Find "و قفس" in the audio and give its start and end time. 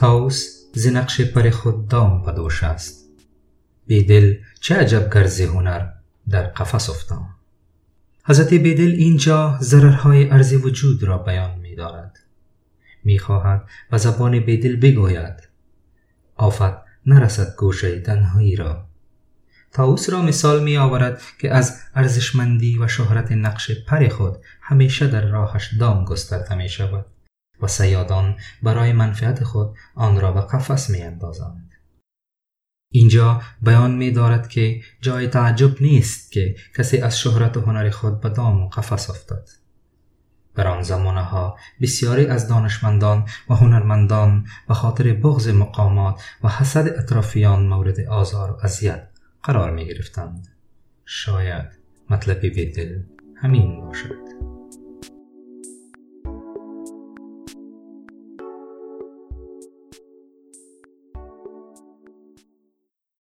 38.62-39.10